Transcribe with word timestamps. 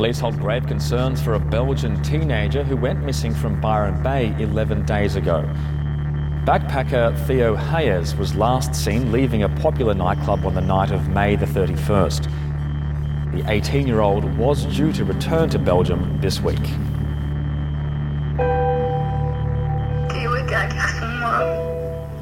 Police 0.00 0.20
hold 0.20 0.40
grave 0.40 0.66
concerns 0.66 1.20
for 1.20 1.34
a 1.34 1.38
Belgian 1.38 2.02
teenager 2.02 2.64
who 2.64 2.74
went 2.74 3.04
missing 3.04 3.34
from 3.34 3.60
Byron 3.60 4.02
Bay 4.02 4.34
11 4.38 4.86
days 4.86 5.14
ago. 5.14 5.42
Backpacker 6.46 7.14
Theo 7.26 7.54
Hayes 7.54 8.14
was 8.14 8.34
last 8.34 8.74
seen 8.74 9.12
leaving 9.12 9.42
a 9.42 9.48
popular 9.60 9.92
nightclub 9.92 10.46
on 10.46 10.54
the 10.54 10.62
night 10.62 10.90
of 10.90 11.10
May 11.10 11.36
the 11.36 11.44
31st. 11.44 12.24
The 13.34 13.50
18 13.52 13.86
year 13.86 14.00
old 14.00 14.24
was 14.38 14.64
due 14.74 14.90
to 14.94 15.04
return 15.04 15.50
to 15.50 15.58
Belgium 15.58 16.18
this 16.22 16.40
week. 16.40 16.56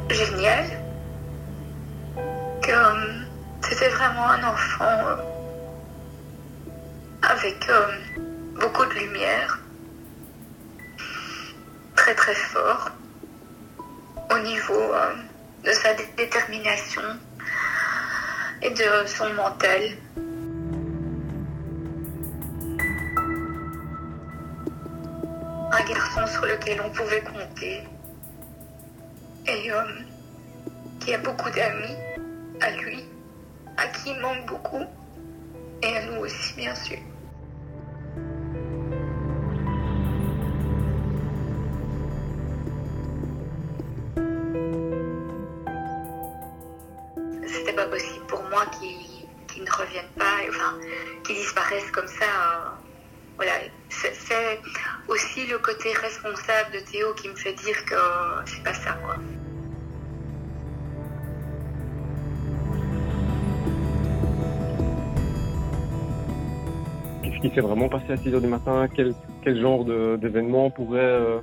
Génial. 0.09 0.65
Euh, 2.69 3.23
c'était 3.61 3.89
vraiment 3.91 4.31
un 4.31 4.43
enfant 4.49 4.85
euh, 4.85 5.38
avec 7.39 7.71
beaucoup 8.61 8.85
de 8.87 8.95
lumière, 8.95 9.61
très 11.95 12.15
très 12.15 12.35
fort 12.35 12.91
au 14.31 14.39
niveau 14.41 14.75
euh, 14.93 15.15
de 15.65 15.71
sa 15.71 15.95
dé- 15.95 16.09
détermination 16.17 17.03
et 18.63 18.71
de 18.71 19.07
son 19.07 19.33
mental. 19.35 19.81
Un 25.71 25.85
garçon 25.85 26.27
sur 26.27 26.45
lequel 26.47 26.81
on 26.85 26.91
pouvait 26.91 27.21
compter 27.23 27.83
et 29.47 29.71
euh, 29.73 29.83
qui 31.01 31.15
a 31.15 31.19
beaucoup 31.19 31.51
d'amis 31.51 31.97
à 32.61 32.71
lui, 32.73 33.05
à 33.77 33.87
qui 33.89 34.11
il 34.11 34.21
manque 34.21 34.47
beaucoup 34.47 34.85
et 35.83 35.97
à 35.97 36.07
nous 36.07 36.21
aussi 36.23 36.55
bien 36.57 36.75
sûr. 36.75 36.99
Pas 47.79 47.87
possible 47.87 48.27
pour 48.27 48.43
moi 48.51 48.67
qu'il 48.81 48.99
qu'il 49.47 49.63
ne 49.63 49.71
revienne 49.71 50.11
pas, 50.19 50.37
enfin, 50.49 50.75
qu'il 51.25 51.37
disparaisse 51.37 51.91
comme 51.93 52.09
ça. 52.09 52.25
euh, 52.25 52.71
voilà, 53.37 53.53
c'est 53.89 54.61
aussi 55.07 55.47
le 55.47 55.59
côté 55.59 55.93
responsable 55.93 56.73
de 56.75 56.81
Théo 56.91 57.15
qui 57.15 57.29
me 57.29 57.37
fait 57.37 57.53
dire 57.53 57.85
que 57.85 57.95
c'est 58.47 58.65
pas 58.65 58.75
ça, 58.75 58.95
quoi. 59.05 59.15
Qu'est-ce 67.23 67.41
qui 67.41 67.55
s'est 67.55 67.61
vraiment 67.61 67.89
passé 67.89 68.13
à 68.13 68.17
6 68.17 68.35
heures 68.35 68.41
du 68.41 68.49
matin 68.49 68.89
quel, 68.93 69.15
quel 69.45 69.61
genre 69.61 69.85
d'événement 69.85 70.71
pourrait, 70.71 70.99
euh, 70.99 71.39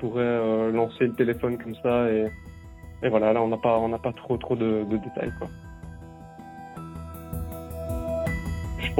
pourrait 0.00 0.22
euh, 0.22 0.70
lancer 0.70 1.06
le 1.06 1.14
téléphone 1.14 1.56
comme 1.56 1.74
ça 1.82 2.10
et, 2.10 2.28
et 3.02 3.08
voilà, 3.08 3.32
là 3.32 3.40
on 3.40 3.48
n'a 3.48 3.56
pas, 3.56 3.78
on 3.78 3.88
n'a 3.88 3.98
pas 3.98 4.12
trop 4.12 4.36
trop 4.36 4.54
de, 4.54 4.84
de 4.84 4.96
détails 4.98 5.32
quoi. 5.38 5.48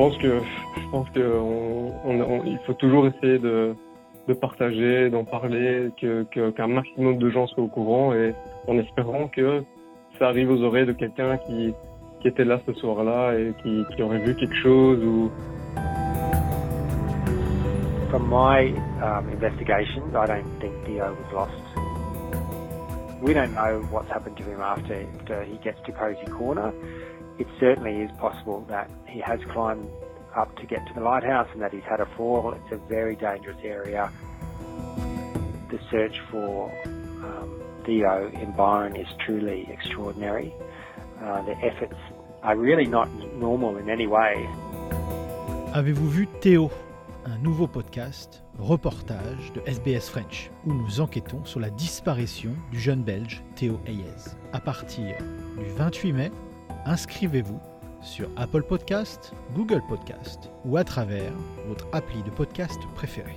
Pense 0.01 0.17
que, 0.19 0.33
je 0.81 0.89
pense 0.93 1.09
que 1.11 1.21
on, 1.39 1.93
on- 2.09 2.21
on- 2.33 2.45
il 2.45 2.59
faut 2.67 2.75
toujours 2.75 3.05
essayer 3.09 3.39
de, 3.39 3.75
de 4.29 4.35
partager, 4.35 5.11
d'en 5.11 5.25
parler, 5.25 5.89
que, 6.01 6.25
que- 6.33 6.51
qu'un 6.51 6.69
maximum 6.69 7.19
de 7.19 7.29
gens 7.31 7.47
soient 7.49 7.65
au 7.65 7.69
courant 7.69 8.15
et 8.15 8.33
en 8.69 8.79
espérant 8.79 9.27
que 9.29 9.63
ça 10.19 10.29
arrive 10.29 10.51
aux 10.51 10.63
oreilles 10.63 10.87
de 10.87 10.93
quelqu'un 10.93 11.37
qui, 11.47 11.75
qui 12.21 12.29
était 12.29 12.45
là 12.45 12.61
ce 12.67 12.73
soir-là 12.75 13.35
et 13.39 13.53
qui, 13.63 13.85
qui 13.97 14.03
aurait 14.03 14.19
vu 14.21 14.35
quelque 14.37 14.57
chose 14.63 14.99
ou 15.05 15.31
From 18.11 18.27
my 18.31 18.73
um, 19.03 19.25
investigations, 19.33 20.05
I 20.15 20.27
don't 20.27 20.49
think 20.61 20.73
Dio 20.87 21.05
was 21.13 21.33
lost. 21.35 21.63
We 23.21 23.35
don't 23.35 23.53
know 23.53 23.83
what's 23.93 24.09
happened 24.11 24.37
to 24.39 24.45
him 24.45 24.61
after, 24.63 24.95
after 25.21 25.43
he 25.45 25.59
gets 25.63 25.79
to 25.87 25.93
Cozy 25.93 26.25
Corner. 26.39 26.73
It 27.39 27.47
certainly 27.61 28.03
is 28.03 28.11
possible 28.19 28.65
that 28.69 28.91
he 29.07 29.21
has 29.21 29.41
climbed 29.53 29.89
up 30.35 30.57
to 30.57 30.67
get 30.67 30.87
to 30.89 30.95
the 30.95 31.01
lighthouse 31.01 31.49
and 31.53 31.63
that 31.63 31.73
he's 31.73 31.85
had 31.85 32.01
a 32.01 32.07
fall. 32.17 32.53
It's 32.53 32.73
a 32.73 32.89
very 32.89 33.17
dangerous 33.17 33.59
area. 33.63 34.11
The 35.71 35.79
search 35.91 36.21
for 36.31 36.73
um, 36.87 37.63
Theo 37.85 38.29
in 38.29 38.53
Byron 38.57 38.97
is 38.97 39.09
truly 39.25 39.69
extraordinary. 39.71 40.53
Uh, 41.23 41.43
the 41.43 41.57
efforts 41.59 41.97
are 42.43 42.57
really 42.57 42.87
not 42.87 43.09
normal 43.37 43.77
in 43.77 43.89
any 43.89 44.07
way. 44.07 44.47
Avez-vous 45.75 46.09
vu 46.09 46.27
Théo? 46.41 46.71
Un 47.25 47.39
nouveau 47.39 47.67
podcast, 47.67 48.43
reportage 48.59 49.53
de 49.53 49.61
SBS 49.67 50.09
French, 50.09 50.51
où 50.67 50.73
nous 50.73 51.01
enquêtons 51.01 51.45
sur 51.45 51.61
la 51.61 51.69
disparition 51.69 52.53
du 52.73 52.81
jeune 52.81 53.03
Belge 53.03 53.43
Théo 53.55 53.79
Hayes. 53.87 54.37
À 54.55 54.61
partir 54.61 55.15
du 55.59 55.67
28 55.77 56.13
mai, 56.15 56.33
inscrivez-vous 56.89 57.61
sur 58.01 58.29
Apple 58.37 58.63
Podcast, 58.63 59.33
Google 59.55 59.83
Podcast 59.89 60.51
ou 60.65 60.77
à 60.79 60.85
travers 60.85 61.33
votre 61.67 61.87
appli 61.93 62.23
de 62.23 62.31
podcast 62.31 62.81
préféré. 62.95 63.37